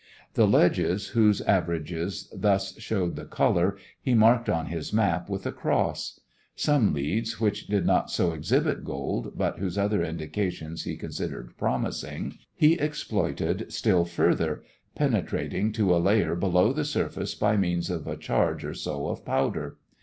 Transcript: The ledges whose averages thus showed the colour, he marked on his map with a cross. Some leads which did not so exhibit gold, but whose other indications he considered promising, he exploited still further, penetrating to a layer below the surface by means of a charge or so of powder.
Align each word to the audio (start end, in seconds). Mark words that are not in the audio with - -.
The 0.33 0.47
ledges 0.47 1.09
whose 1.09 1.41
averages 1.41 2.27
thus 2.33 2.75
showed 2.79 3.15
the 3.15 3.23
colour, 3.25 3.77
he 4.01 4.15
marked 4.15 4.49
on 4.49 4.65
his 4.65 4.91
map 4.91 5.29
with 5.29 5.45
a 5.45 5.51
cross. 5.51 6.19
Some 6.55 6.91
leads 6.91 7.39
which 7.39 7.67
did 7.67 7.85
not 7.85 8.09
so 8.09 8.31
exhibit 8.33 8.83
gold, 8.83 9.33
but 9.37 9.59
whose 9.59 9.77
other 9.77 10.03
indications 10.03 10.85
he 10.85 10.97
considered 10.97 11.51
promising, 11.55 12.39
he 12.55 12.79
exploited 12.79 13.71
still 13.71 14.03
further, 14.03 14.63
penetrating 14.95 15.71
to 15.73 15.95
a 15.95 16.01
layer 16.01 16.33
below 16.33 16.73
the 16.73 16.83
surface 16.83 17.35
by 17.35 17.55
means 17.55 17.91
of 17.91 18.07
a 18.07 18.17
charge 18.17 18.65
or 18.65 18.73
so 18.73 19.05
of 19.07 19.23
powder. 19.23 19.77